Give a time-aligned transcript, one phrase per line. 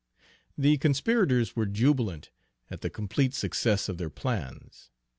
[0.57, 2.31] The conspirators were jubilant
[2.71, 4.89] at the complete success of their plans.